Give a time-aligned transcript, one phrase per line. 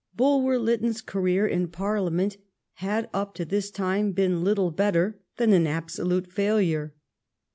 [0.15, 2.37] Bulwer Lytton's career in Parliament
[2.81, 6.95] had up to this time been little better than an absolute failure.